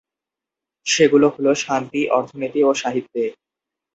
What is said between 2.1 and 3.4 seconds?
অর্থনীতি ও সাহিত্যে।